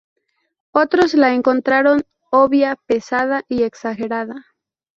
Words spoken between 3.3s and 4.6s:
y exagerada.